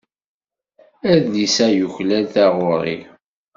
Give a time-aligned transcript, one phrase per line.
[1.11, 2.97] Adlis-a yuklal taɣuri.